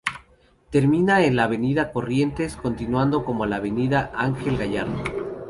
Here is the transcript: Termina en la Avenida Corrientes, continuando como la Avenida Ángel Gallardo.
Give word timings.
Termina 0.71 1.25
en 1.25 1.35
la 1.35 1.43
Avenida 1.43 1.91
Corrientes, 1.91 2.55
continuando 2.55 3.23
como 3.23 3.45
la 3.45 3.57
Avenida 3.57 4.11
Ángel 4.15 4.57
Gallardo. 4.57 5.03